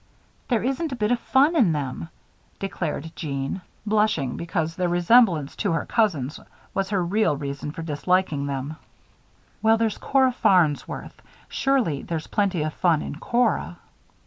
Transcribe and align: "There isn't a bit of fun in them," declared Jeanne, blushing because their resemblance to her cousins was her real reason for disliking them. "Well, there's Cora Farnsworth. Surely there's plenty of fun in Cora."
"There 0.47 0.63
isn't 0.63 0.91
a 0.91 0.95
bit 0.95 1.11
of 1.11 1.19
fun 1.19 1.55
in 1.55 1.73
them," 1.73 2.09
declared 2.57 3.11
Jeanne, 3.15 3.61
blushing 3.85 4.35
because 4.35 4.75
their 4.75 4.89
resemblance 4.89 5.55
to 5.57 5.73
her 5.73 5.85
cousins 5.85 6.39
was 6.73 6.89
her 6.89 7.05
real 7.05 7.37
reason 7.37 7.69
for 7.71 7.83
disliking 7.83 8.47
them. 8.47 8.77
"Well, 9.61 9.77
there's 9.77 9.99
Cora 9.99 10.31
Farnsworth. 10.31 11.21
Surely 11.49 12.01
there's 12.01 12.25
plenty 12.25 12.63
of 12.63 12.73
fun 12.73 13.03
in 13.03 13.17
Cora." 13.19 13.77